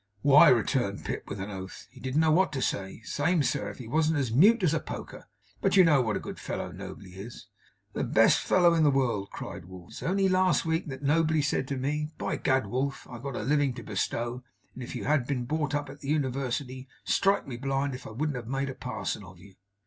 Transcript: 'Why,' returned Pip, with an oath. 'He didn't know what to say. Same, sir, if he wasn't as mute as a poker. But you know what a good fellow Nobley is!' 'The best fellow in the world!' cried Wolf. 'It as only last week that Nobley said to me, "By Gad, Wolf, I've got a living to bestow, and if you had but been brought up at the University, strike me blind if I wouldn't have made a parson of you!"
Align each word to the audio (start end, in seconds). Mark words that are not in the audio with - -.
'Why,' 0.23 0.49
returned 0.49 1.05
Pip, 1.05 1.25
with 1.27 1.39
an 1.39 1.51
oath. 1.51 1.87
'He 1.91 1.99
didn't 1.99 2.21
know 2.21 2.31
what 2.31 2.51
to 2.53 2.61
say. 2.63 3.03
Same, 3.03 3.43
sir, 3.43 3.69
if 3.69 3.77
he 3.77 3.87
wasn't 3.87 4.17
as 4.17 4.31
mute 4.31 4.63
as 4.63 4.73
a 4.73 4.79
poker. 4.79 5.27
But 5.61 5.77
you 5.77 5.83
know 5.83 6.01
what 6.01 6.15
a 6.15 6.19
good 6.19 6.39
fellow 6.39 6.71
Nobley 6.71 7.17
is!' 7.17 7.45
'The 7.93 8.05
best 8.05 8.39
fellow 8.41 8.73
in 8.73 8.81
the 8.81 8.89
world!' 8.89 9.29
cried 9.29 9.65
Wolf. 9.65 9.89
'It 10.01 10.05
as 10.05 10.09
only 10.09 10.27
last 10.27 10.65
week 10.65 10.87
that 10.87 11.03
Nobley 11.03 11.43
said 11.43 11.67
to 11.67 11.77
me, 11.77 12.09
"By 12.17 12.37
Gad, 12.37 12.65
Wolf, 12.65 13.07
I've 13.11 13.21
got 13.21 13.35
a 13.35 13.43
living 13.43 13.75
to 13.75 13.83
bestow, 13.83 14.41
and 14.73 14.81
if 14.81 14.95
you 14.95 15.03
had 15.03 15.19
but 15.19 15.27
been 15.27 15.45
brought 15.45 15.75
up 15.75 15.87
at 15.87 15.99
the 15.99 16.09
University, 16.09 16.87
strike 17.03 17.47
me 17.47 17.57
blind 17.57 17.93
if 17.93 18.07
I 18.07 18.09
wouldn't 18.09 18.37
have 18.37 18.47
made 18.47 18.71
a 18.71 18.73
parson 18.73 19.23
of 19.23 19.37
you!" 19.37 19.53